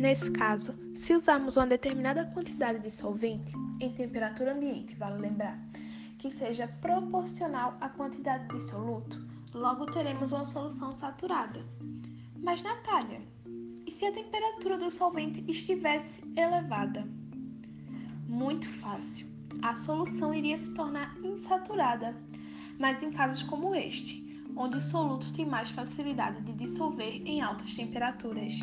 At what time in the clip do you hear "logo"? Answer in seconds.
9.52-9.84